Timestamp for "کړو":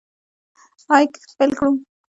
1.57-1.71